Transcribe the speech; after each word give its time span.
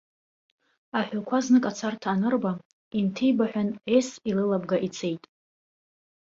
Аҳәақәа 0.97 1.37
знык 1.45 1.65
ацарҭа 1.69 2.09
анырба, 2.13 2.51
инҭибаҳәан, 2.97 3.69
ес 3.95 4.07
илылабга 4.29 4.77
ицеит. 4.87 5.23